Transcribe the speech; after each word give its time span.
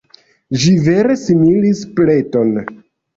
Ĝi 0.61 0.71
vere 0.87 1.17
similis 1.23 1.83
pleton. 2.01 2.57